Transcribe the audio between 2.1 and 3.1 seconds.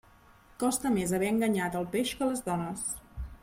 que les dones.